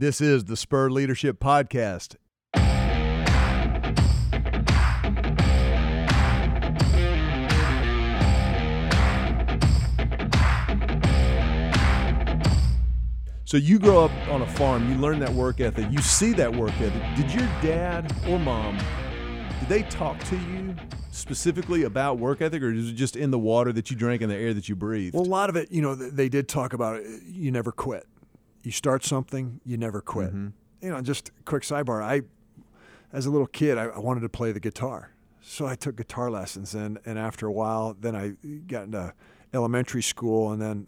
[0.00, 2.16] This is the Spur Leadership Podcast.
[13.44, 16.56] So you grow up on a farm, you learn that work ethic, you see that
[16.56, 17.02] work ethic.
[17.14, 18.78] Did your dad or mom
[19.58, 20.74] did they talk to you
[21.10, 24.30] specifically about work ethic, or is it just in the water that you drank and
[24.30, 25.14] the air that you breathed?
[25.14, 27.06] Well, a lot of it, you know, they did talk about it.
[27.26, 28.06] You never quit.
[28.62, 30.28] You start something, you never quit.
[30.30, 30.48] Mm-hmm.
[30.82, 32.02] You know, just a quick sidebar.
[32.02, 32.22] I,
[33.12, 35.10] as a little kid, I, I wanted to play the guitar,
[35.42, 38.34] so I took guitar lessons, and and after a while, then I
[38.66, 39.12] got into
[39.52, 40.86] elementary school, and then,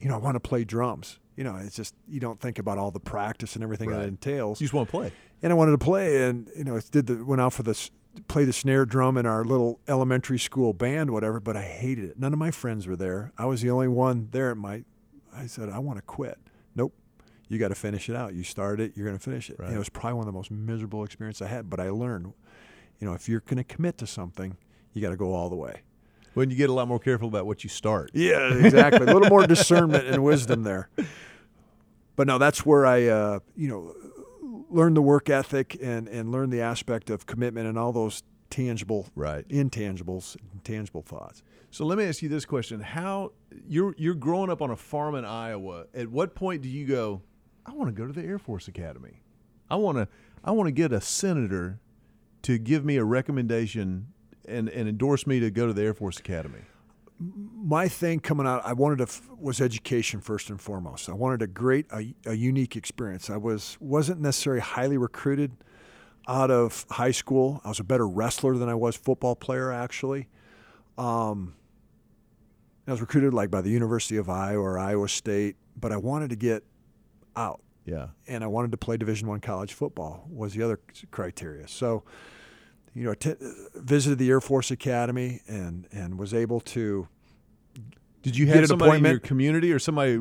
[0.00, 1.18] you know, I want to play drums.
[1.36, 4.00] You know, it's just you don't think about all the practice and everything Right.
[4.00, 5.12] that entails you just want to play.
[5.42, 7.90] and I wanted to play, and you know, did the went out for this
[8.28, 11.40] play the snare drum in our little elementary school band, whatever.
[11.40, 12.18] But I hated it.
[12.18, 13.32] None of my friends were there.
[13.38, 14.50] I was the only one there.
[14.50, 14.84] At my,
[15.34, 16.38] I said, I want to quit.
[16.74, 16.94] Nope,
[17.48, 18.34] you got to finish it out.
[18.34, 19.58] You started it, you're going to finish it.
[19.58, 19.74] And Right.
[19.74, 21.68] it was probably one of the most miserable experiences I had.
[21.70, 22.32] But I learned,
[22.98, 24.56] you know, if you're going to commit to something,
[24.92, 25.82] you got to go all the way.
[26.34, 28.10] When you get a lot more careful about what you start.
[28.14, 29.06] Yeah, exactly.
[29.06, 30.88] a little more discernment and wisdom there.
[32.16, 33.94] But no, that's where I, uh, you know,
[34.70, 38.22] learned the work ethic and and learned the aspect of commitment and all those
[38.52, 39.48] tangible, Right.
[39.48, 41.42] intangibles, tangible thoughts.
[41.70, 43.32] So let me ask you this question: How
[43.66, 45.86] you're you're growing up on a farm in Iowa?
[45.94, 47.22] At what point do you go?
[47.64, 49.20] I want to go to the Air Force Academy.
[49.70, 50.06] I want to
[50.44, 51.80] I want to get a senator
[52.42, 54.08] to give me a recommendation
[54.46, 56.58] and, and endorse me to go to the Air Force Academy.
[57.18, 61.08] My thing coming out, I wanted to was education first and foremost.
[61.08, 63.30] I wanted a great, a, a unique experience.
[63.30, 65.52] I was wasn't necessarily highly recruited
[66.28, 67.60] out of high school.
[67.64, 70.28] I was a better wrestler than I was football player, actually.
[70.98, 71.54] Um,
[72.86, 76.30] I was recruited like by the University of Iowa or Iowa State, but I wanted
[76.30, 76.64] to get
[77.36, 78.08] out Yeah.
[78.28, 81.68] and I wanted to play Division One college football was the other criteria.
[81.68, 82.02] So,
[82.94, 83.34] you know, t-
[83.74, 87.08] visited the Air Force Academy and and was able to.
[88.22, 90.20] Did you have an somebody in your community or somebody?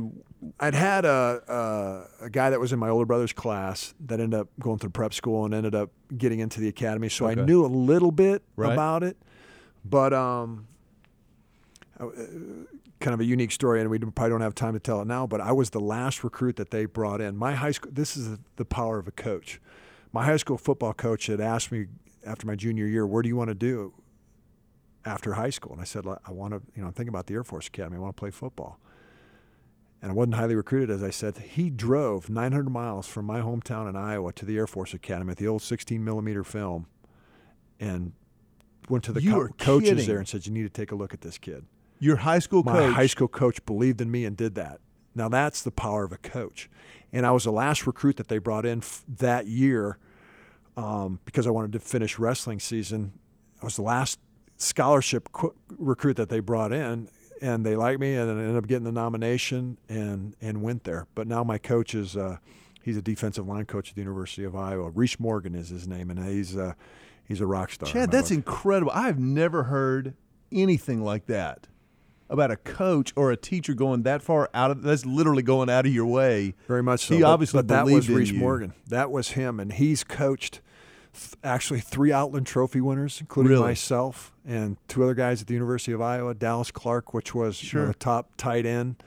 [0.59, 4.39] I'd had a, a a guy that was in my older brother's class that ended
[4.39, 7.39] up going through prep school and ended up getting into the academy, so Okay.
[7.41, 8.73] I knew a little bit Right.
[8.73, 9.17] about it,
[9.85, 10.67] but um.
[11.99, 12.07] uh,
[12.99, 15.25] Kind of a unique story, and we probably don't have time to tell it now.
[15.25, 17.35] But I was the last recruit that they brought in.
[17.35, 17.91] My high school.
[17.91, 19.59] This is the power of a coach.
[20.13, 21.87] My high school football coach had asked me
[22.23, 23.93] after my junior year, "Where do you want to do
[25.03, 26.61] after high school?" And I said, "I want to.
[26.75, 27.95] You know, I'm thinking about the Air Force Academy.
[27.97, 28.77] I want to play football."
[30.01, 31.37] And I wasn't highly recruited, as I said.
[31.37, 35.37] He drove 900 miles from my hometown in Iowa to the Air Force Academy at
[35.37, 36.87] the old 16 millimeter film,
[37.79, 38.13] and
[38.89, 40.05] went to the co- coaches kidding.
[40.07, 41.65] there and said, "You need to take a look at this kid."
[41.99, 42.93] Your high school My coach.
[42.95, 44.79] high school coach believed in me and did that.
[45.13, 46.69] Now that's the power of a coach,
[47.13, 49.97] and I was the last recruit that they brought in f- that year
[50.77, 53.13] um, because I wanted to finish wrestling season.
[53.61, 54.19] I was the last
[54.57, 57.07] scholarship qu- recruit that they brought in,
[57.41, 61.07] and they liked me, and I ended up getting the nomination and and went there.
[61.15, 62.37] But now my coach is uh,
[62.83, 64.89] he's a defensive line coach at the University of Iowa.
[64.91, 66.73] Reese Morgan is his name, and he's uh,
[67.27, 67.89] he's a rock star.
[67.89, 68.37] Chad, my that's book.
[68.37, 68.91] incredible.
[68.93, 70.13] I've never heard
[70.51, 71.67] anything like that
[72.29, 75.85] about a coach or a teacher going that far out of that's literally going out
[75.85, 76.55] of your way.
[76.67, 77.15] Very much so.
[77.15, 78.31] He But- obviously but that was Reese.
[78.31, 78.73] Morgan.
[78.87, 80.61] That was him, and he's coached
[81.13, 83.63] th- actually three Outland Trophy winners, including Really?
[83.67, 86.33] myself and two other guys at the University of Iowa.
[86.33, 89.03] Dallas Clark, which was you know, the top tight end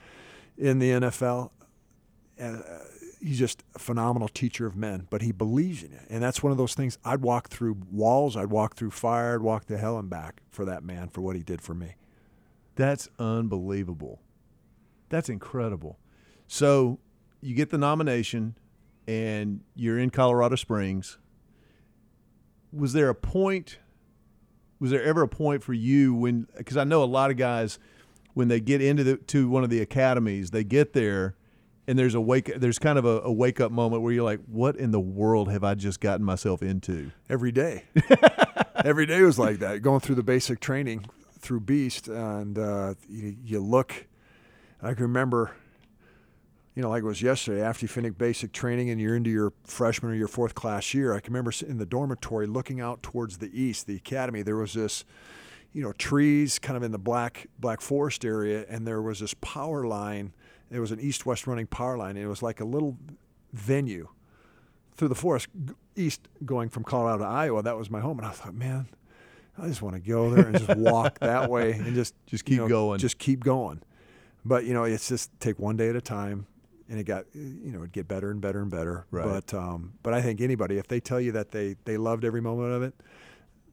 [0.57, 1.51] in the NFL.
[2.37, 2.79] And, uh,
[3.21, 6.51] he's just a phenomenal teacher of men, but he believes in you, and that's one
[6.51, 6.97] of those things.
[7.03, 10.63] I'd walk through walls, I'd walk through fire, I'd walk to hell and back for
[10.65, 11.95] that man for what he did for me.
[12.75, 14.19] That's unbelievable.
[15.09, 15.97] That's incredible.
[16.47, 16.99] So
[17.41, 18.55] you get the nomination
[19.07, 21.17] and you're in Colorado Springs.
[22.75, 23.79] Was there a point
[24.79, 27.79] was there ever a point for you when because I know a lot of guys
[28.33, 31.35] when they get into the to one of the academies, they get there
[31.87, 34.41] and there's a wake there's kind of a, a wake up moment where you're like,
[34.45, 37.11] what in the world have I just gotten myself into?
[37.29, 37.85] every day.
[38.83, 39.81] every day was like that.
[39.81, 41.05] Going through the basic training
[41.39, 44.07] through Beast, and uh, you, you look.
[44.81, 45.55] I can remember,
[46.75, 47.61] you know, like it was yesterday.
[47.61, 51.13] After you finish basic training and you're into your freshman or your fourth class year,
[51.13, 54.41] I can remember sitting in the dormitory looking out towards the east, the academy.
[54.41, 55.05] There was this,
[55.71, 59.33] you know, trees kind of in the black black forest area, and there was this
[59.35, 60.33] power line.
[60.69, 62.17] It was an east-west running power line.
[62.17, 62.97] And it was like a little
[63.53, 64.09] venue
[64.95, 65.47] through the forest
[65.95, 67.63] east going from Colorado to Iowa.
[67.63, 68.17] That was my home.
[68.19, 68.87] And I thought, man,
[69.57, 72.55] I just want to go there and just walk that way and just Just you
[72.55, 72.99] keep know, going.
[72.99, 73.81] Just keep going.
[74.43, 76.47] But you know, it's just take one day at a time.
[76.89, 79.05] And it got you know it'd get better and better and better.
[79.11, 79.25] Right.
[79.25, 82.41] But um, but I think anybody if they tell you that they they loved every
[82.41, 82.93] moment of it,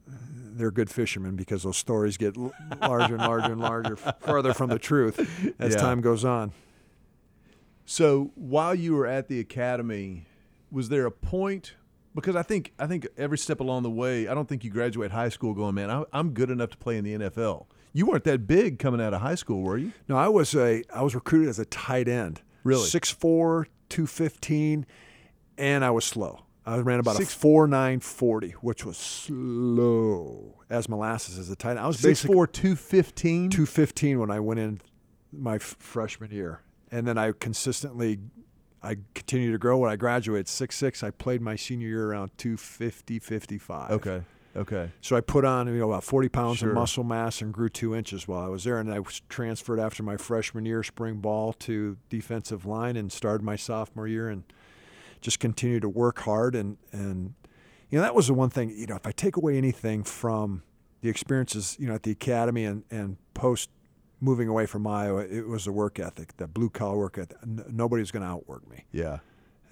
[0.07, 2.35] they're good fishermen because those stories get
[2.81, 5.19] larger and larger and larger, farther from the truth
[5.59, 5.79] as Yeah.
[5.81, 6.51] time goes on.
[7.85, 10.25] So while you were at the academy,
[10.71, 11.75] was there a point?
[12.15, 15.11] Because I think I think every step along the way, I don't think you graduate
[15.11, 17.65] high school going, man, I, I'm good enough to play in the NFL.
[17.91, 19.91] You weren't that big coming out of high school, were you?
[20.07, 22.41] No, I was a I was recruited as a tight end.
[22.63, 22.87] Really?
[22.87, 24.85] 6'4", 215,
[25.57, 26.43] and I was slow.
[26.65, 31.55] I ran about Six- a four nine forty, which was slow as molasses as a
[31.57, 31.79] tight end.
[31.79, 33.49] I was Six four, two fifteen.
[33.49, 34.79] 215 when I went in
[35.31, 36.61] my f- freshman year.
[36.89, 38.19] And then I consistently
[38.81, 41.03] I continued to grow when I graduated 6'6".
[41.03, 43.91] I played my senior year around 250, 55.
[43.91, 44.23] Okay.
[44.55, 44.91] Okay.
[45.01, 46.69] So I put on you know about 40 pounds Sure.
[46.69, 48.77] of muscle mass and grew two inches while I was there.
[48.79, 53.43] And I was transferred after my freshman year, spring ball, to defensive line and started
[53.43, 54.43] my sophomore year and
[55.21, 56.53] just continued to work hard.
[56.55, 57.33] And, and
[57.89, 60.61] you know, that was the one thing, you know, if I take away anything from
[61.01, 63.69] the experiences, you know, at the academy and, and post
[64.21, 67.37] moving away from Iowa, it was the work ethic, the blue collar work ethic.
[67.43, 68.85] N- nobody was going to outwork me.
[68.91, 69.19] Yeah.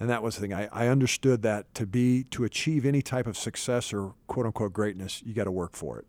[0.01, 0.51] And that was the thing.
[0.51, 4.73] I, I understood that to be to achieve any type of success or quote unquote
[4.73, 6.07] greatness, you got to work for it.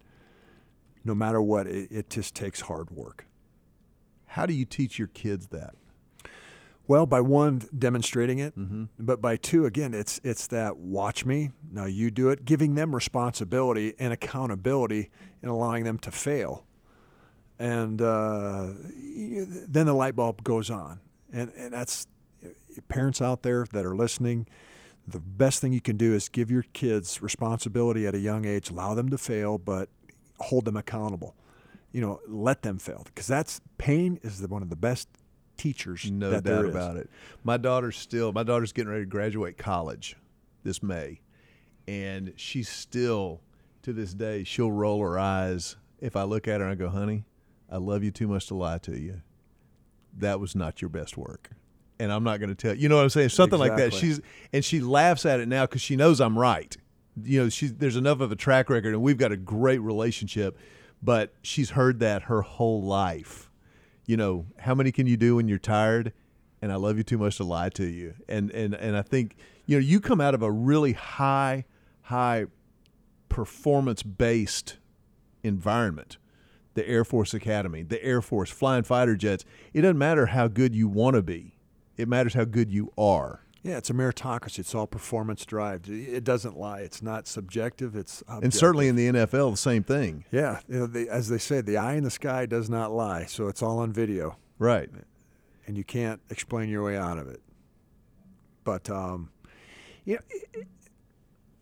[1.04, 3.26] No matter what, it, it just takes hard work.
[4.28, 5.74] How do you teach your kids that?
[6.86, 8.84] Well, by one, demonstrating it, Mm-hmm.
[8.98, 12.94] but by two, again, it's it's that watch me now you do it, giving them
[12.94, 15.10] responsibility and accountability,
[15.42, 16.64] and allowing them to fail,
[17.58, 18.68] and uh,
[19.68, 21.00] then the light bulb goes on,
[21.30, 22.06] and and that's
[22.88, 24.46] parents out there that are listening.
[25.06, 28.70] The best thing you can do is give your kids responsibility at a young age,
[28.70, 29.88] allow them to fail, but
[30.38, 31.34] hold them accountable.
[31.90, 35.08] You know, let them fail because that's pain is the, one of the best
[35.56, 37.10] teachers No that doubt about it.
[37.44, 40.16] My daughter's still my daughter's getting ready to graduate college
[40.62, 41.20] this May.
[41.86, 43.40] And she's still
[43.82, 46.88] to this day, she'll roll her eyes if I look at her and I go,
[46.88, 47.24] honey,
[47.70, 49.22] I love you too much to lie to you.
[50.16, 51.50] That was not your best work.
[52.02, 53.28] And I'm not going to tell you know what I'm saying?
[53.30, 53.92] Something like that.
[53.92, 54.20] She's
[54.52, 56.76] and she laughs at it now because she knows I'm right.
[57.22, 60.58] You know, she's there's enough of a track record and we've got a great relationship,
[61.02, 63.50] but she's heard that her whole life
[64.06, 66.12] you know, how many can you do when you're tired?
[66.60, 68.14] And I love you too much to lie to you.
[68.28, 71.64] And and and I think you know you come out of a really high
[72.02, 72.46] high
[73.28, 74.78] performance based
[75.42, 76.18] environment,
[76.74, 79.44] the Air Force Academy, the Air Force flying fighter jets.
[79.72, 81.54] It doesn't matter how good you want to be.
[81.96, 83.40] It matters how good you are.
[83.62, 84.58] Yeah, it's a meritocracy.
[84.60, 85.82] It's all performance drive.
[85.88, 86.80] It doesn't lie.
[86.80, 87.94] It's not subjective.
[87.94, 88.42] It's objective.
[88.44, 90.24] And certainly in the NFL, the same thing.
[90.32, 93.24] yeah, you know, as they say, the eye in the sky does not lie.
[93.26, 94.90] So it's all on video, Right.
[95.66, 97.40] and you can't explain your way out of it.
[98.64, 99.30] But um,
[100.04, 100.68] you know, it- it-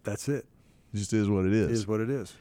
[0.05, 0.47] that's it.
[0.95, 1.69] It just is what it is.
[1.69, 2.35] It is what it is.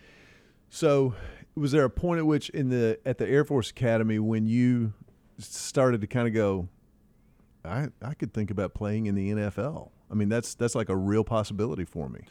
[0.69, 1.13] So,
[1.55, 4.93] was there a point at which in the at the Air Force Academy when you
[5.37, 6.69] started to kind of go,
[7.63, 9.89] I I could think about playing in the NFL.
[10.11, 12.21] I mean, that's that's like a real possibility for me.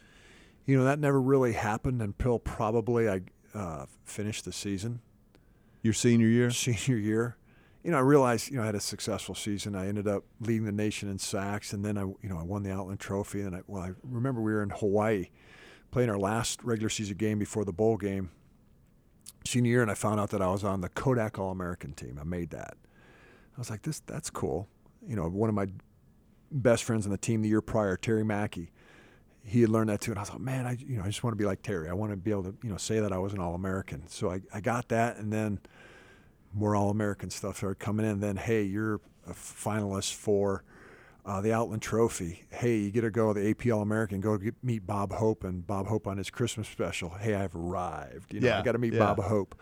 [0.67, 3.23] You know, that never really happened until probably I
[3.55, 5.01] uh, finished the season.
[5.83, 7.37] Your senior year, senior year,
[7.83, 9.75] you know, I realized, you know, I had a successful season.
[9.75, 12.63] I ended up leading the nation in sacks, and then I, you know, I won
[12.63, 13.41] the Outland Trophy.
[13.43, 15.29] And I, well, I remember we were in Hawaii
[15.91, 18.31] playing our last regular season game before the bowl game,
[19.47, 22.19] senior year, and I found out that I was on the Kodak All American team.
[22.21, 22.77] I made that.
[23.57, 24.69] I was like, this, that's cool.
[25.07, 25.67] You know, one of my
[26.51, 28.71] best friends on the team the year prior, Terry Mackey,
[29.45, 31.33] he had learned that too, and I thought, man, I, you know, I just want
[31.33, 31.89] to be like Terry.
[31.89, 34.07] I want to be able to, you know, say that I was an All American.
[34.09, 35.61] So I, I got that, and then
[36.53, 38.21] more All American stuff started coming in.
[38.21, 40.65] Then, hey, you're a finalist for
[41.25, 42.45] uh, the Outland Trophy.
[42.51, 44.21] Hey, you get to go to the AP All American.
[44.21, 47.11] Go get, meet Bob Hope and Bob Hope on his Christmas special.
[47.11, 48.35] Hey, I've arrived.
[48.35, 48.99] You know, Yeah, I got to meet yeah.
[48.99, 49.55] Bob Hope.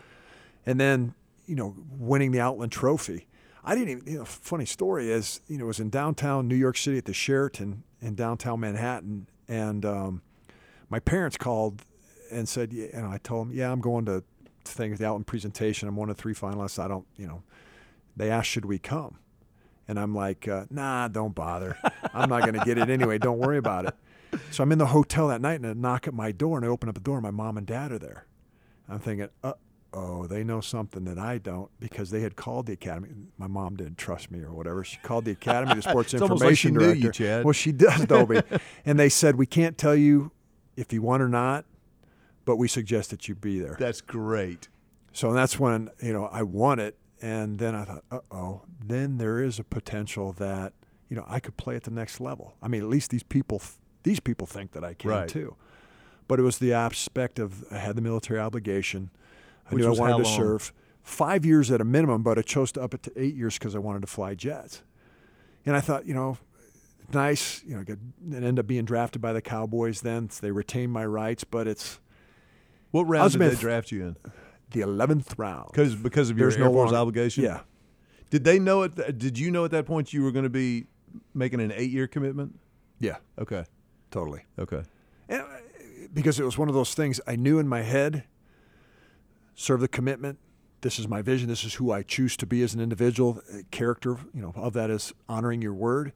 [0.64, 1.14] And then,
[1.46, 3.28] you know, winning the Outland Trophy.
[3.66, 6.54] I didn't even, you know, funny story is, you know, it was in downtown New
[6.54, 9.26] York City at the Sheraton in downtown Manhattan.
[9.49, 10.23] And um,
[10.88, 11.82] my parents called
[12.30, 14.23] and said, yeah, and I told them, yeah, I'm going to
[14.64, 15.88] things, the Outland presentation.
[15.88, 16.78] I'm one of three finalists.
[16.78, 17.42] I don't, you know,
[18.16, 19.18] they asked, should we come?
[19.88, 21.76] And I'm like, uh, nah, don't bother.
[22.14, 23.18] I'm not going to get it anyway.
[23.18, 23.94] Don't worry about it.
[24.50, 26.68] So I'm in the hotel that night and I knock at my door and I
[26.68, 28.26] open up the door and my mom and dad are there.
[28.88, 29.54] I'm thinking, uh
[29.96, 33.08] oh, they know something that I don't because they had called the academy.
[33.38, 34.84] My mom didn't trust me or whatever.
[34.84, 37.24] She called the academy, the sports like information she knew you, director.
[37.24, 37.44] Chad.
[37.44, 38.42] Well, she does, Dobie.
[38.84, 40.30] and they said, we can't tell you
[40.76, 41.64] if you want or not,
[42.44, 43.76] but we suggest that you be there.
[43.80, 44.68] that's great.
[45.12, 49.16] So that's when you know I won it, and then I thought, uh oh, then
[49.16, 50.74] there is a potential that
[51.08, 52.56] you know, I could play at the next level.
[52.62, 53.62] I mean, at least these people,
[54.02, 55.28] these people think that I can Right.
[55.28, 55.56] too.
[56.28, 59.10] But it was the aspect of I had the military obligation.
[59.70, 62.73] I Which knew I wanted to serve five years at a minimum, but I chose
[62.73, 64.82] to up it to eight years because I wanted to fly jets.
[65.64, 66.38] And I thought, you know,
[67.12, 70.00] nice, you know, get, and end up being drafted by the Cowboys.
[70.00, 72.00] Then they retained my rights, but it's
[72.92, 74.16] What round did they draft you in?
[74.70, 75.68] the eleventh round.
[75.73, 77.44] Because because of your There's Air no Force long- obligation.
[77.44, 77.61] Yeah,
[78.30, 79.18] Did they know it?
[79.18, 80.87] Did you know at that point you were going to be
[81.35, 82.58] making an eight year commitment?
[82.99, 83.64] yeah, Okay.
[84.11, 84.42] totally.
[84.58, 84.82] Okay.
[85.28, 85.46] And, uh,
[86.12, 88.25] because it was one of those things I knew in my head
[89.56, 90.38] serve the commitment.
[90.82, 91.48] This is my vision.
[91.48, 93.42] This is who I choose to be as an individual.
[93.52, 96.12] Uh, Character, you know, of that is honoring your word.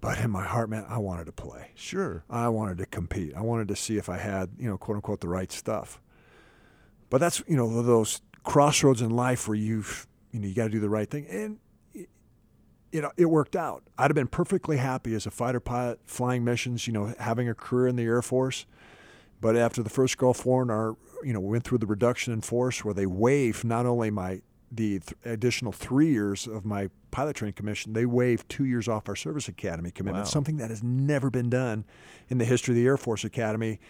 [0.00, 1.72] But in my heart, man, I wanted to play.
[1.74, 2.24] Sure.
[2.30, 3.34] I wanted to compete.
[3.36, 6.00] I wanted to see if I had, you know, quote unquote, the right stuff.
[7.10, 10.70] But that's, you know, those crossroads in life where you've, you know, you got to
[10.70, 11.26] do the right thing.
[11.26, 11.58] And
[11.92, 12.08] it,
[12.92, 13.82] it, it worked out.
[13.98, 17.54] I'd have been perfectly happy as a fighter pilot flying missions, you know, having a
[17.54, 18.64] career in the Air Force.
[19.40, 22.32] But after the first Gulf War and our, you know, we went through the reduction
[22.32, 26.88] in force where they waived not only my the th- additional three years of my
[27.10, 30.30] pilot training commission, they waived two years off our service academy commitment, Wow.
[30.30, 31.84] something that has never been done
[32.28, 33.80] in the history of the Air Force Academy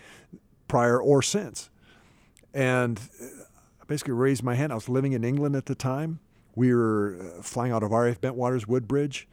[0.69, 1.69] prior or since.
[2.55, 3.25] And uh,
[3.83, 4.73] I basically raised my hand.
[4.73, 6.19] I was living in England at the time.
[6.55, 9.29] We were uh, flying out of RAF Bentwaters Woodbridge.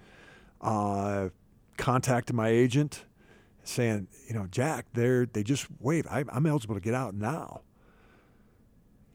[0.60, 1.30] Uh,
[1.78, 3.06] contacted my agent
[3.64, 6.08] saying, you know, Jack, they're, they just waived.
[6.08, 7.62] I, I'm eligible to get out now.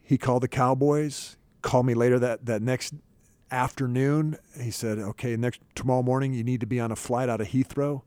[0.03, 2.93] He called the Cowboys, called me later that, that next
[3.49, 4.37] afternoon.
[4.59, 7.47] He said, okay, next tomorrow morning you need to be on a flight out of
[7.47, 8.01] Heathrow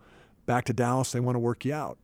[0.44, 1.12] back to Dallas.
[1.12, 1.98] They want to work you out.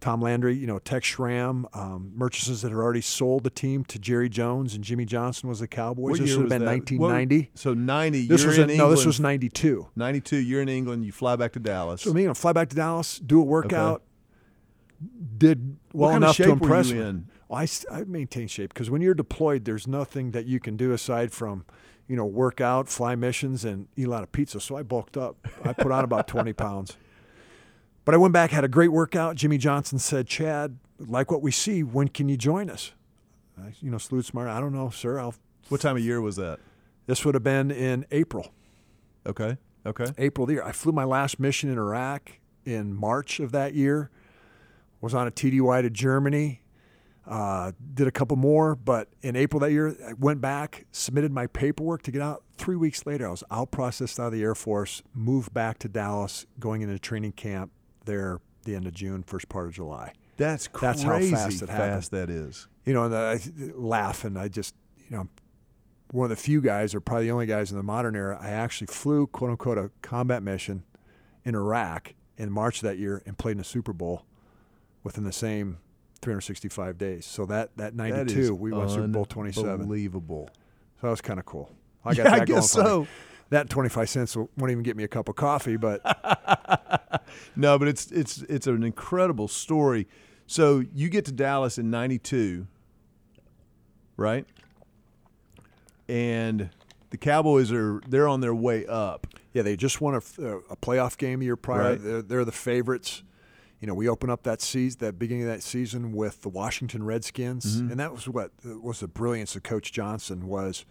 [0.00, 3.98] Tom Landry, you know, Tex Schramm, um, Murchison's that had already sold the team to
[3.98, 6.10] Jerry Jones and Jimmy Johnson was the Cowboys.
[6.10, 6.98] What this year would have been that?
[6.98, 7.50] What- 1990.
[7.54, 8.26] so 90.
[8.26, 9.88] This you're was in in, no, this was 92.
[9.96, 10.36] 92.
[10.36, 11.06] You're in England.
[11.06, 12.02] You fly back to Dallas.
[12.02, 14.02] So me, you know, fly back to Dallas, do a workout,
[15.38, 17.22] did well enough to impress me.
[17.54, 20.92] Well, I, I maintain shape because when you're deployed, there's nothing that you can do
[20.92, 21.64] aside from,
[22.08, 24.58] you know, work out, fly missions, and eat a lot of pizza.
[24.58, 25.36] So I bulked up.
[25.62, 26.96] I put on about 20 pounds.
[28.04, 29.36] But I went back, had a great workout.
[29.36, 32.90] Jimmy Johnson said, Chad, like what we see, when can you join us?
[33.56, 34.48] I, you know, saluted smart.
[34.48, 35.20] I don't know, sir.
[35.20, 35.34] I'll,
[35.68, 36.58] What time of year was that?
[37.06, 38.52] this would have been in April.
[39.26, 39.58] Okay.
[39.86, 40.06] Okay.
[40.18, 40.64] April of the year.
[40.64, 42.32] I flew my last mission in Iraq
[42.64, 44.10] in March of that year.
[45.00, 46.62] Was on a TDY to Germany.
[47.26, 51.46] Uh, did a couple more, but in April that year, I went back, submitted my
[51.46, 52.42] paperwork to get out.
[52.58, 55.88] Three weeks later, I was out processed out of the Air Force, moved back to
[55.88, 57.70] Dallas, going into training camp
[58.04, 60.12] there the end of June, first part of July.
[60.36, 61.92] That's crazy That's how fast it happened.
[61.92, 62.68] fast that is.
[62.84, 63.40] You know, and I
[63.74, 65.30] laugh and I just, you know, I'm
[66.10, 68.50] one of the few guys, or probably the only guys in the modern era, I
[68.50, 70.84] actually flew, quote unquote, a combat mission
[71.44, 74.24] in Iraq in March of that year and played in a Super Bowl
[75.02, 75.78] within the same
[76.24, 77.26] 365 days.
[77.26, 79.70] So that, that 92, That we went Super Bowl 27.
[79.70, 80.48] Unbelievable.
[81.00, 81.70] So that was kind of cool.
[82.04, 82.84] I Yeah, got I that going guess for me.
[82.86, 83.06] so.
[83.50, 86.00] That 25 cents won't even get me a cup of coffee, but
[87.56, 90.08] No, but it's it's it's an incredible story.
[90.46, 92.66] So you get to Dallas in '92,
[94.16, 94.46] right?
[96.08, 96.70] And
[97.10, 99.26] the Cowboys are they're on their way up.
[99.52, 101.90] Yeah, they just won a, a playoff game the year prior.
[101.92, 102.02] Right.
[102.02, 103.22] They're, they're the favorites.
[103.84, 107.02] You know, we open up that season, that beginning of that season with the Washington
[107.04, 107.90] Redskins, Mm-hmm.
[107.90, 110.86] and that was what was the brilliance of Coach Johnson was.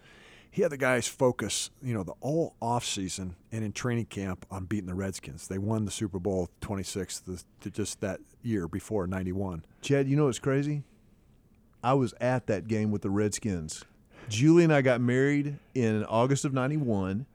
[0.52, 4.46] He had the guys focus, you know, the whole off season and in training camp
[4.52, 5.48] on beating the Redskins.
[5.48, 9.66] They won the Super Bowl 26 the, the- just that year before 91.
[9.82, 10.84] Chad, you know what's crazy?
[11.84, 13.84] I was at that game with the Redskins.
[14.30, 17.26] Julie and I got married in August of '91,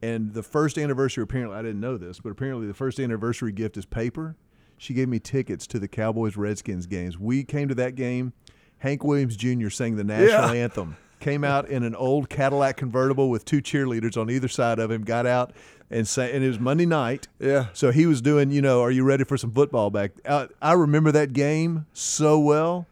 [0.00, 1.22] and the first anniversary.
[1.22, 4.34] Apparently, I didn't know this, but apparently, the first anniversary gift is paper.
[4.78, 7.18] She gave me tickets to the Cowboys Redskins games.
[7.18, 8.32] We came to that game.
[8.78, 9.70] Hank Williams Jr.
[9.70, 10.62] sang the national Yeah.
[10.64, 10.96] anthem.
[11.18, 15.02] Came out in an old Cadillac convertible with two cheerleaders on either side of him.
[15.02, 15.52] Got out
[15.90, 17.26] and sang, and it was Monday night.
[17.40, 17.66] Yeah.
[17.72, 20.12] So he was doing, you know, are you ready for some football back?
[20.28, 22.86] I, I remember that game so well.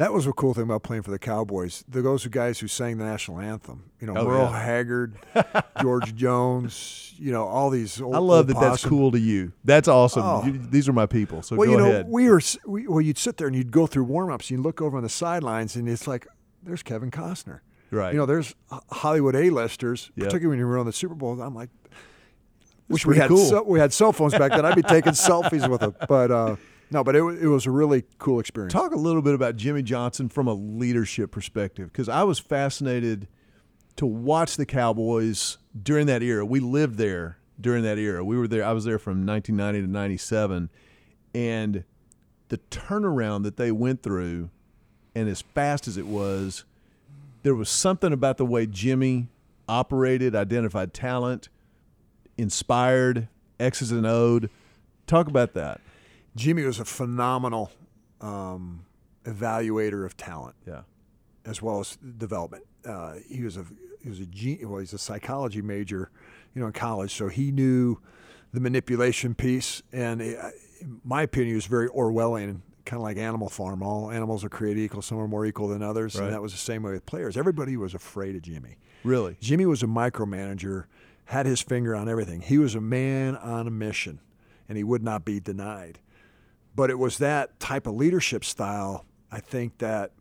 [0.00, 1.84] That was a cool thing about playing for the Cowboys.
[1.86, 3.90] The those guys who sang the national anthem.
[4.00, 4.62] You know, Oh, Merle yeah.
[4.64, 5.16] Haggard,
[5.82, 7.14] George Jones.
[7.18, 8.00] You know, all these.
[8.00, 9.52] Old, I love that that's cool to you.
[9.62, 10.22] That's awesome.
[10.24, 10.42] Oh.
[10.46, 11.42] You- these are my people.
[11.42, 12.08] So Well, go you know, ahead.
[12.08, 12.40] we were.
[12.66, 14.50] We, well, you'd sit there and you'd go through warm ups.
[14.50, 16.26] You look over on the sidelines, and it's like,
[16.62, 17.60] there's Kevin Costner.
[17.90, 18.12] right.
[18.14, 18.54] You know, there's
[18.90, 20.24] Hollywood A-listers, Yep.
[20.28, 21.38] particularly when you were on the Super Bowl.
[21.42, 21.68] I'm like,
[22.88, 23.36] wish we had cool.
[23.44, 24.64] cell- we had cell phones back then.
[24.64, 25.94] I'd be taking selfies with them.
[26.08, 26.56] But uh,
[26.90, 28.72] no, but it, it was a really cool experience.
[28.72, 33.28] Talk a little bit about Jimmy Johnson from a leadership perspective, because I was fascinated
[33.96, 36.44] to watch the Cowboys during that era.
[36.44, 38.24] We lived there during that era.
[38.24, 38.64] We were there.
[38.64, 40.70] I was there from 1990 to 97,
[41.34, 41.84] and
[42.48, 44.50] the turnaround that they went through,
[45.14, 46.64] and as fast as it was,
[47.42, 49.28] there was something about the way Jimmy
[49.68, 51.48] operated, identified talent,
[52.36, 53.28] inspired
[53.60, 54.50] X's and O'd.
[55.06, 55.80] Talk about that.
[56.36, 57.70] Jimmy was a phenomenal
[58.20, 58.84] um,
[59.24, 60.56] evaluator of talent.
[60.66, 60.82] Yeah.
[61.44, 62.64] As well as development.
[62.86, 63.64] Uh, he was a
[64.02, 66.10] he was a well, he's a psychology major,
[66.54, 67.98] you know, in college, so he knew
[68.52, 69.82] the manipulation piece.
[69.92, 70.38] And it,
[70.80, 73.82] in my opinion, he was very Orwellian, kind of like Animal Farm.
[73.82, 75.02] All animals are created equal.
[75.02, 76.24] Some are more equal than others, Right.
[76.24, 77.36] and that was the same way with players.
[77.36, 78.76] Everybody was afraid of Jimmy.
[79.04, 79.36] Really.
[79.40, 80.84] Jimmy was a micromanager,
[81.26, 82.40] had his finger on everything.
[82.42, 84.20] He was a man on a mission,
[84.68, 85.98] and he would not be denied.
[86.80, 90.12] But it was that type of leadership style, I think, that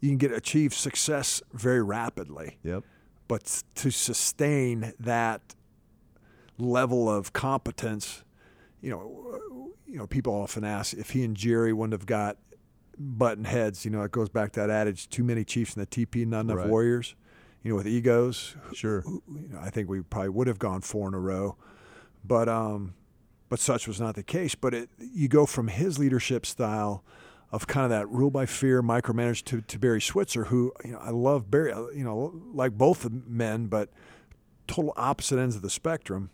[0.00, 2.58] you can get achieve success very rapidly.
[2.64, 2.82] Yep.
[3.28, 5.54] But to sustain that
[6.58, 8.24] level of competence,
[8.80, 12.36] you know, you know, people often ask if he and Jerry wouldn't have got
[12.98, 13.84] button heads.
[13.84, 16.40] You know, it goes back to that adage: too many chiefs in the TP, not
[16.40, 16.68] enough Right.
[16.68, 17.14] warriors.
[17.62, 19.02] You know, with egos, Sure.
[19.02, 21.56] who- you know, I think we probably would have gone four in a row,
[22.24, 22.94] but um,
[23.48, 24.54] but such was not the case.
[24.54, 27.04] But it, you go from his leadership style
[27.52, 30.98] of kind of that rule by fear micromanage to, to Barry Switzer, who you know
[30.98, 33.90] I love Barry, uh, you know, like both men, but
[34.66, 36.30] total opposite ends of the spectrum.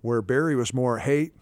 [0.00, 1.32] Where Barry was more, hate.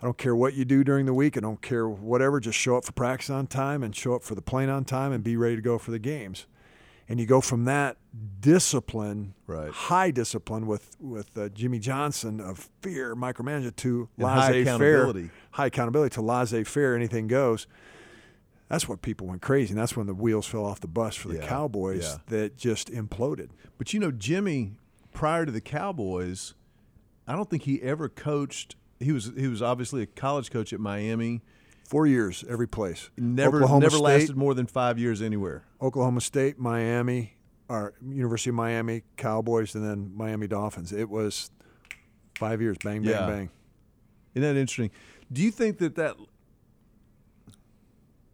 [0.00, 1.36] I don't care what you do during the week.
[1.36, 2.40] I don't care whatever.
[2.40, 5.12] Just show up for practice on time and show up for the plane on time
[5.12, 6.46] and be ready to go for the games.
[7.08, 7.96] And you go from that
[8.40, 9.70] discipline, Right.
[9.70, 14.76] high discipline with with uh, Jimmy Johnson of fear, micromanager to And high laissez faire,
[15.02, 15.30] accountability.
[15.52, 17.66] high accountability to laissez faire, anything goes.
[18.68, 21.28] That's what people went crazy, and that's when the wheels fell off the bus for
[21.28, 22.16] the Yeah, Cowboys yeah.
[22.28, 23.50] that just imploded.
[23.76, 24.76] But you know, Jimmy,
[25.12, 26.54] prior to the Cowboys,
[27.26, 28.76] I don't think he ever coached.
[28.98, 31.42] He was he was obviously a college coach at Miami.
[31.84, 33.10] Four years, every place.
[33.18, 35.64] Never Oklahoma never State, lasted more than five years anywhere.
[35.80, 37.34] Oklahoma State, Miami,
[37.68, 40.92] or University of Miami, Cowboys, and then Miami Dolphins.
[40.92, 41.50] It was
[42.38, 43.26] five years, bang, bang, Yeah.
[43.26, 43.50] bang.
[44.34, 44.90] Isn't that interesting?
[45.30, 46.16] Do you think that that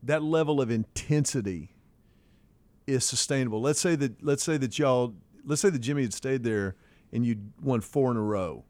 [0.02, 1.70] that level of intensity
[2.86, 3.60] is sustainable?
[3.60, 6.76] Let's say that let's say that y'all let's say that Jimmy had stayed there
[7.12, 8.64] and you won four in a row.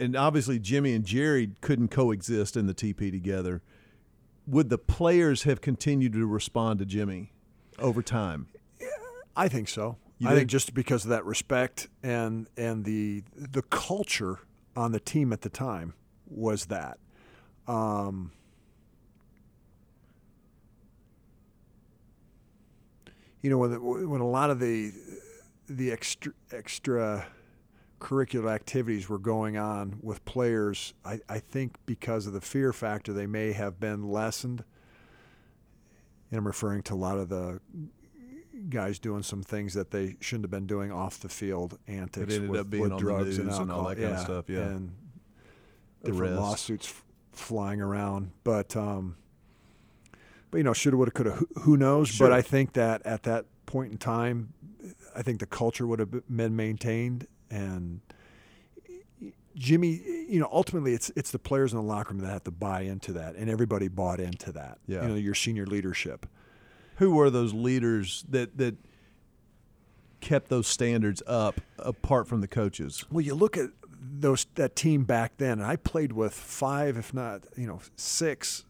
[0.00, 3.62] And obviously Jimmy and Jerry couldn't coexist in the TP together.
[4.46, 7.32] Would the players have continued to respond to Jimmy
[7.78, 8.48] over time?
[9.36, 9.96] I think so.
[10.18, 14.40] You I think- think just because of that respect and and the the culture
[14.76, 15.94] on the team at the time
[16.26, 16.98] was that.
[17.68, 18.32] Um,
[23.42, 24.92] you know when the, when a lot of the
[25.68, 27.26] the extra extra
[28.00, 33.12] curricular activities were going on with players, I, I think because of the fear factor,
[33.12, 34.64] they may have been lessened.
[36.30, 37.60] And I'm referring to a lot of the
[38.68, 42.50] guys doing some things that they shouldn't have been doing off the field antics ended
[42.50, 44.60] with, up being with on drugs and news and all that kind of stuff, yeah.
[44.60, 44.94] and
[46.04, 48.30] different lawsuits f- flying around.
[48.44, 49.16] But um,
[50.50, 51.32] but you know, shoulda, woulda, coulda.
[51.32, 52.08] Who, who knows?
[52.08, 52.28] Sure.
[52.28, 54.52] But I think that at that point in time,
[55.14, 58.00] I think the culture would have been maintained and.
[59.56, 62.52] Jimmy, you know, ultimately it's it's the players in the locker room that have to
[62.52, 64.78] buy into that, and everybody bought into that.
[64.86, 65.02] Yeah.
[65.02, 66.24] You know, your senior leadership.
[66.96, 68.76] Who were those leaders that that
[70.20, 73.04] kept those standards up apart from the coaches?
[73.10, 77.12] Well, you look at those that team back then, and I played with five, if
[77.12, 78.64] not you know six,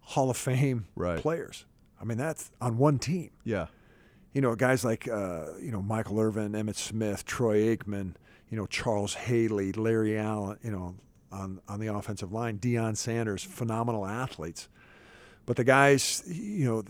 [0.00, 1.20] Hall of Fame Right.
[1.20, 1.66] players.
[2.00, 3.30] I mean, that's on one team.
[3.44, 3.66] Yeah.
[4.32, 8.14] You know, guys like uh, you know Michael Irvin, Emmitt Smith, Troy Aikman,
[8.50, 10.58] you know Charles Haley, Larry Allen.
[10.62, 10.94] You know,
[11.32, 14.68] on on the offensive line, Deion Sanders, phenomenal athletes.
[15.46, 16.84] But the guys, you know.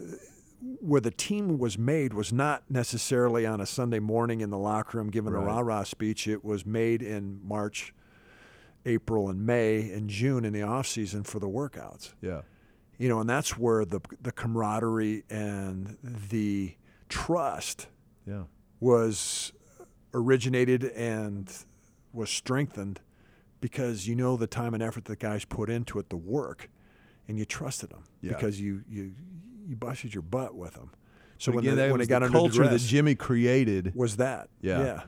[0.80, 4.98] Where the team was made was not necessarily on a Sunday morning in the locker
[4.98, 5.40] room giving Right.
[5.44, 6.26] a rah rah speech.
[6.26, 7.94] It was made in March,
[8.84, 12.40] April, and May and June in the off season for the workouts Yeah.
[12.98, 16.74] you know, and that's where the the camaraderie and the
[17.08, 17.88] trust
[18.26, 18.44] Yeah.
[18.80, 19.52] was
[20.14, 21.52] originated and
[22.12, 23.00] was strengthened
[23.60, 26.70] because you know the time and effort the guys put into it, the work,
[27.26, 28.32] and you trusted them Yeah.
[28.32, 29.12] because you you
[29.66, 30.90] you busted your butt with them.
[31.38, 33.92] So But when, again, the, that when it got the under culture that Jimmy created
[33.94, 34.80] was that Yeah.
[34.82, 35.02] yeah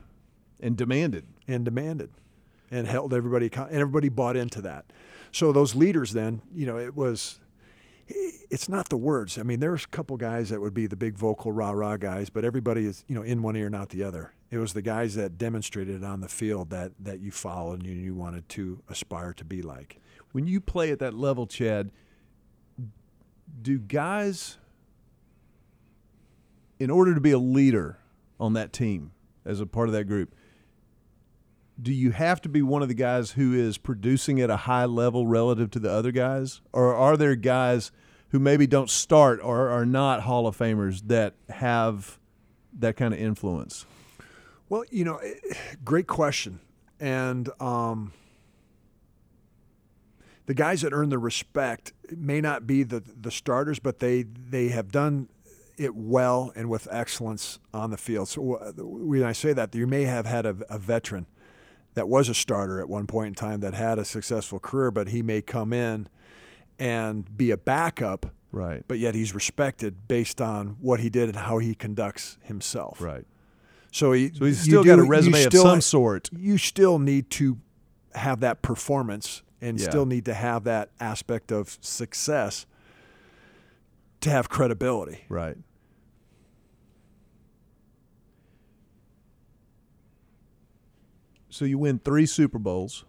[0.59, 1.25] and demanded.
[1.47, 2.11] and demanded
[2.69, 4.85] and held everybody and everybody bought into that.
[5.33, 7.39] So those leaders then, you know, it was
[8.49, 9.37] it's not the words.
[9.37, 12.29] I mean, there's a couple guys that would be the big vocal rah rah guys,
[12.29, 14.33] but everybody is you know in one ear, not the other.
[14.49, 17.93] It was the guys that demonstrated on the field that that you followed and you,
[17.93, 19.99] you wanted to aspire to be like.
[20.31, 21.91] When you play at that level, Chad,
[23.61, 24.57] do guys,
[26.79, 27.97] in order to be a leader
[28.39, 29.11] on that team
[29.45, 30.33] as a part of that group,
[31.81, 34.85] do you have to be one of the guys who is producing at a high
[34.85, 37.91] level relative to the other guys, or are there guys
[38.31, 42.17] who maybe don't start or are not Hall of Famers that have
[42.79, 43.85] that kind of influence?
[44.69, 45.19] Well, you know,
[45.83, 46.61] great question,
[46.99, 48.13] and um,
[50.45, 54.69] the guys that earn the respect may not be the the starters, but they they
[54.69, 55.27] have done
[55.77, 58.29] it well and with excellence on the field.
[58.29, 58.41] So
[58.77, 61.25] when I say that, you may have had a, a veteran
[61.95, 65.09] that was a starter at one point in time that had a successful career, but
[65.09, 66.07] he may come in
[66.81, 68.25] and be a backup.
[68.51, 68.83] Right.
[68.87, 72.99] But yet he's respected based on what he did and how he conducts himself.
[72.99, 73.23] Right.
[73.91, 76.29] So, he, so he's still got do, a resume still, of some sort.
[76.35, 77.59] You still need to
[78.15, 79.89] have that performance and Yeah.
[79.89, 82.65] still need to have that aspect of success
[84.21, 85.25] to have credibility.
[85.29, 85.57] Right.
[91.49, 93.05] So you win three Super Bowls.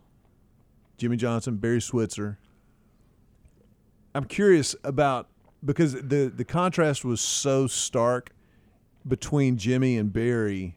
[0.99, 2.39] Jimmy Johnson, Barry Switzer.
[4.15, 5.29] I'm curious about
[5.65, 8.31] because the the contrast was so stark
[9.07, 10.77] between Jimmy and Barry.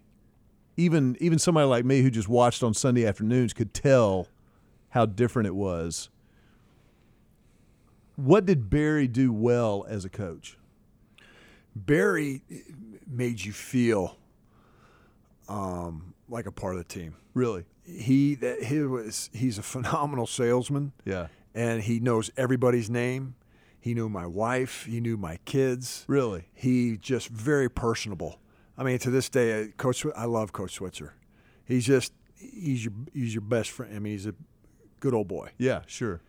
[0.78, 4.28] Even even somebody like me who just watched on Sunday afternoons could tell
[4.90, 6.10] how different it was.
[8.16, 10.58] What did Barry do well as a coach?
[11.76, 12.42] Barry
[13.06, 14.18] made you feel
[15.50, 17.16] um, like a part of the team.
[17.34, 17.66] Really?
[17.84, 21.28] He that he was he's a phenomenal salesman Yeah.
[21.56, 23.36] And he knows everybody's name.
[23.80, 24.86] He knew my wife.
[24.86, 26.04] He knew my kids.
[26.08, 26.50] Really?
[26.54, 28.40] He just very personable.
[28.78, 31.14] I mean, to this day, uh, Coach, I love Coach Switzer.
[31.64, 33.96] He's just he's your he's your best friend.
[33.96, 34.36] I mean, he's a
[35.00, 35.52] good old boy.
[35.58, 36.22] Yeah, sure.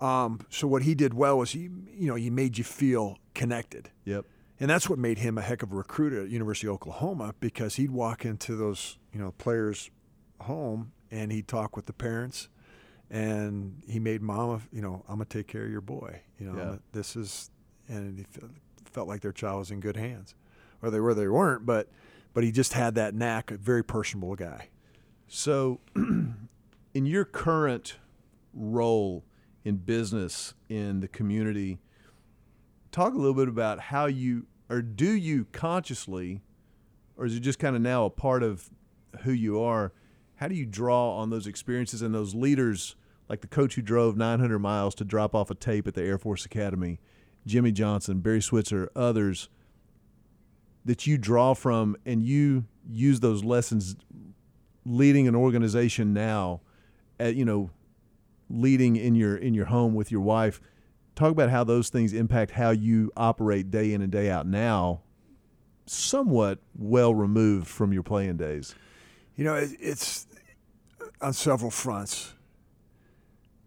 [0.00, 3.90] Um, so what he did well was he you know he made you feel connected.
[4.04, 4.24] Yep.
[4.58, 7.74] And that's what made him a heck of a recruiter at University of Oklahoma because
[7.76, 9.90] he'd walk into those, you know, players'
[10.42, 12.48] home and he'd talk with the parents
[13.12, 16.22] and he made mama, you know, I'm going to take care of your boy.
[16.40, 16.76] You know, Yeah.
[16.92, 17.50] this is
[17.88, 18.26] and he
[18.86, 20.34] felt like their child was in good hands.
[20.82, 21.88] Or they were they weren't, but
[22.34, 24.70] but he just had that knack, a very personable guy.
[25.28, 27.98] So, in your current
[28.54, 29.24] role
[29.64, 31.78] in business in the community,
[32.90, 36.40] talk a little bit about how you or do you consciously,
[37.16, 38.70] or is it just kind of now a part of
[39.22, 39.92] who you are?
[40.36, 42.96] How do you draw on those experiences and those leaders,
[43.32, 46.18] like the coach who drove 900 miles to drop off a tape at the Air
[46.18, 47.00] Force Academy,
[47.46, 49.48] Jimmy Johnson, Barry Switzer, others
[50.84, 53.96] that you draw from, and you use those lessons
[54.84, 56.60] leading an organization now,
[57.18, 57.70] at, you know,
[58.50, 60.60] leading in your in your home with your wife.
[61.14, 65.00] Talk about how those things impact how you operate day in and day out now.
[65.86, 68.74] Somewhat well removed from your playing days.
[69.36, 70.26] You know, it, it's
[71.22, 72.34] on several fronts.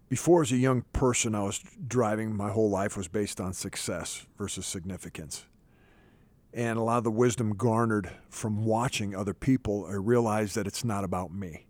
[0.08, 2.36] Before, as a young person, I was driving.
[2.36, 5.46] My whole life was based on success versus significance.
[6.52, 10.84] And a lot of the wisdom garnered from watching other people, I realized that it's
[10.84, 11.66] not about me.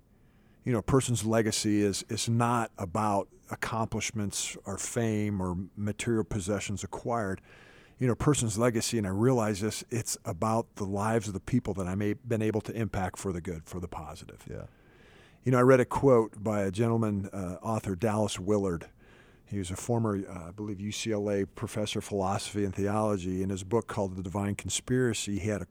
[0.64, 6.84] You know, a person's legacy is, is not about accomplishments or fame or material possessions
[6.84, 7.40] acquired.
[7.98, 11.40] You know, a person's legacy, and I realize this, it's about the lives of the
[11.40, 14.44] people that I may been able to impact for the good, for the positive.
[14.50, 14.64] Yeah.
[15.46, 18.88] You know, I read a quote by a gentleman, uh, author Dallas Willard.
[19.44, 23.44] He was a former, uh, I believe, UCLA professor of philosophy and theology.
[23.44, 25.66] In his book called The Divine Conspiracy, he had a,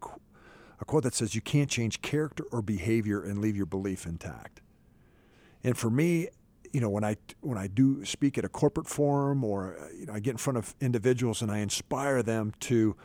[0.80, 4.62] a quote that says, You can't change character or behavior and leave your belief intact.
[5.62, 6.30] And for me,
[6.72, 10.06] you know, when I when I do speak at a corporate forum or uh, you
[10.06, 12.96] know, I get in front of individuals and I inspire them to,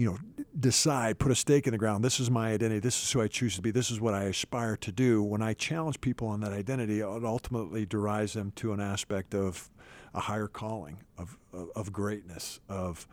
[0.00, 2.02] you know, decide, put a stake in the ground.
[2.02, 2.80] This is my identity.
[2.80, 3.70] This is who I choose to be.
[3.70, 5.22] This is what I aspire to do.
[5.22, 9.70] When I challenge people on that identity, it ultimately derives them to an aspect of
[10.14, 13.06] a higher calling, of of, of greatness, of,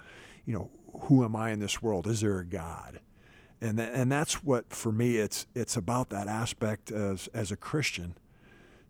[0.45, 0.69] you know,
[1.01, 2.07] who am I in this world?
[2.07, 3.01] Is there a God?
[3.59, 7.57] And tha- and that's what for me it's it's about that aspect as as a
[7.57, 8.15] Christian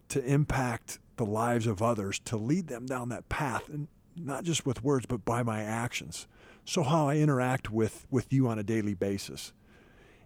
[0.09, 4.67] to impact the lives of others, to lead them down that path, and not just
[4.67, 6.27] with words, but by my actions.
[6.67, 9.53] So how I interact with, with you on a daily basis.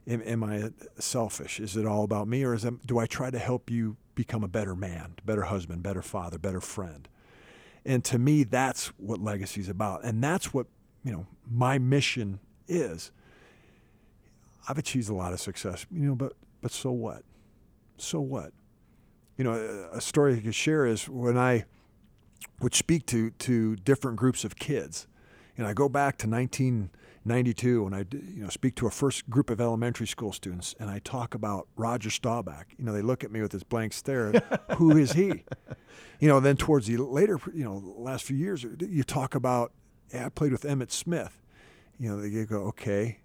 [0.08, 1.60] Am, am I selfish?
[1.60, 4.44] Is it all about me, or is it, do I try to help you become
[4.44, 7.08] a better man, better husband, better father, better friend?
[7.86, 10.04] And to me, that's what legacy is about.
[10.04, 10.66] And that's what,
[11.04, 13.12] you know, my mission is.
[14.68, 17.22] I've achieved a lot of success, you know, but but so what?
[17.98, 18.52] So what?
[19.38, 19.54] You know,
[19.94, 21.66] a, a story I could share is when I
[22.60, 25.06] would speak to to different groups of kids.
[25.58, 29.50] And I go back to 1992 and I you know speak to a first group
[29.50, 32.68] of elementary school students and I talk about Roger Staubach.
[32.78, 34.34] You know, they look at me with this blank stare.
[34.78, 35.44] Who is he?
[36.20, 39.72] You know, then towards the later, you know, last few years, you talk about.
[40.14, 41.42] I played with Emmitt Smith.
[41.98, 43.20] You know, they go, okay,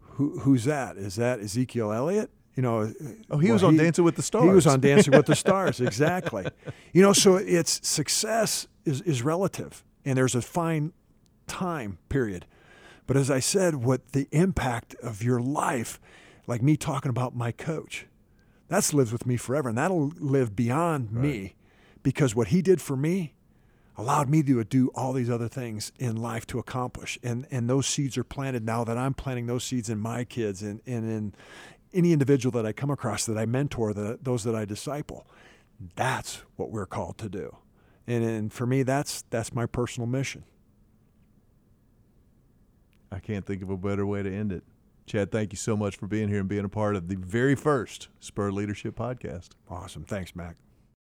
[0.00, 0.96] who, who's that?
[0.96, 2.30] Is that Ezekiel Elliott?
[2.56, 2.92] You know,
[3.30, 4.44] oh, he well, was on he, Dancing with the Stars.
[4.44, 6.46] He was on Dancing with the Stars, exactly.
[6.92, 10.92] You know, so it's success is is relative, and there's a fine
[11.52, 12.46] time period.
[13.06, 16.00] But as I said, what the impact of your life,
[16.46, 18.06] like me talking about my coach,
[18.68, 21.22] that's lives with me forever, and that'll live beyond right.
[21.22, 21.54] me,
[22.02, 23.34] because what he did for me
[23.98, 27.18] allowed me to do all these other things in life to accomplish.
[27.22, 30.62] And and those seeds are planted now that I'm planting those seeds in my kids
[30.62, 31.34] and, and in
[31.92, 35.26] any individual that I come across that I mentor, that those that I disciple.
[35.96, 37.56] That's what we're called to do.
[38.06, 40.44] And, and for me that's that's my personal mission.
[43.12, 44.64] I can't think of a better way to end it.
[45.06, 47.54] Chad, thank you so much for being here and being a part of the very
[47.54, 49.50] first Spur Leadership podcast.
[49.68, 50.04] Awesome.
[50.04, 50.56] Thanks, Mac.